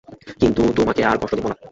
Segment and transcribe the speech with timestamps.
[0.41, 1.55] কিন্তু তোমাকে আর কষ্ট দেবো না।